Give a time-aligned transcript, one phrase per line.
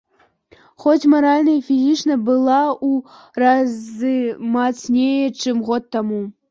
[0.85, 2.57] Хоць маральна і фізічна я была
[2.89, 4.17] ў разы
[4.55, 6.21] мацней, чым год таму.